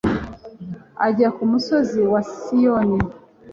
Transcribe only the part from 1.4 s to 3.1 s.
musozi wa siyoni